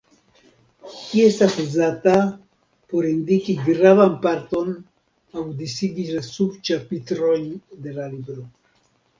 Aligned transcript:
Ĝi 1.01 1.19
estas 1.25 1.57
uzata 1.63 2.13
por 2.93 3.09
indiki 3.09 3.55
gravan 3.67 4.15
parton 4.25 4.73
aŭ 5.37 5.45
disigi 5.61 6.07
la 6.17 6.27
sub-ĉapitrojn 6.33 7.49
de 7.87 7.97
libro. 8.03 8.49